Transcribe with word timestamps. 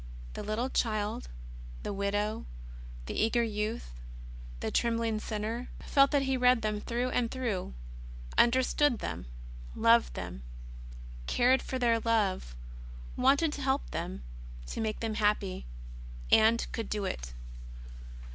The 0.33 0.41
little 0.41 0.71
child, 0.71 1.29
the 1.83 1.93
widow, 1.93 2.47
the 3.05 3.13
eager 3.13 3.43
youth, 3.43 3.93
the 4.59 4.71
trembling 4.71 5.19
sinner, 5.19 5.69
felt 5.85 6.09
that 6.09 6.23
He 6.23 6.35
read 6.37 6.63
them 6.63 6.81
through 6.81 7.11
and 7.11 7.29
through, 7.29 7.75
understood 8.35 8.97
them, 8.97 9.27
loved 9.75 10.15
them, 10.15 10.41
cared 11.27 11.61
for 11.61 11.77
their 11.77 11.99
love, 11.99 12.55
wanted 13.15 13.53
to 13.53 13.61
help 13.61 13.91
them, 13.91 14.23
to 14.65 14.81
make 14.81 15.01
them 15.01 15.13
happy— 15.13 15.67
and 16.31 16.65
could 16.71 16.89
do 16.89 17.05
it. 17.05 17.33